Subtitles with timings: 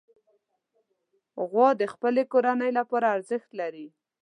[1.49, 3.87] غوا د خپلې کورنۍ لپاره ارزښت لري.